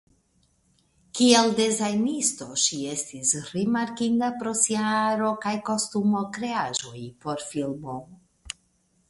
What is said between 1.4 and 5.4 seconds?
dezajnisto ŝi estis rimarkinda pro sia aro